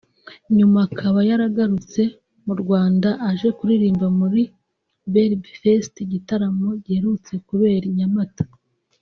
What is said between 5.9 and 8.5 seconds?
igitaramo giherutse kubera i Nyamata